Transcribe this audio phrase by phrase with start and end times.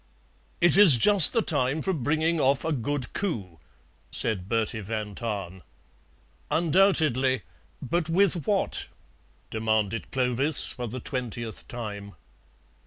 [0.61, 3.59] "It is just the time for bringing off a good coup,"
[4.09, 5.61] said Bertie van Tahn.
[6.49, 7.43] "Undoubtedly.
[7.83, 8.87] But with what?"
[9.51, 12.15] demanded Clovis for the twentieth time.